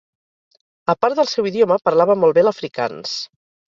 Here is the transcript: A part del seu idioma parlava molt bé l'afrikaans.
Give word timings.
A 0.93 0.95
part 1.05 1.21
del 1.21 1.31
seu 1.35 1.51
idioma 1.53 1.81
parlava 1.91 2.19
molt 2.25 2.39
bé 2.43 2.49
l'afrikaans. 2.49 3.19